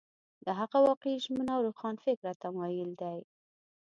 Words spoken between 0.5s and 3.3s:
هغه واقعي ژمن او روښانفکره تمایل دی.